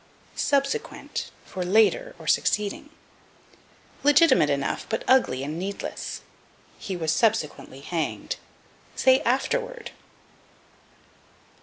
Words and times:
Subsequent 0.35 1.29
for 1.45 1.63
Later, 1.63 2.15
or 2.17 2.25
Succeeding. 2.25 2.89
Legitimate 4.01 4.49
enough, 4.49 4.87
but 4.89 5.03
ugly 5.07 5.43
and 5.43 5.59
needless. 5.59 6.21
"He 6.79 6.95
was 6.97 7.11
subsequently 7.11 7.81
hanged." 7.81 8.37
Say, 8.95 9.19
afterward. 9.21 9.91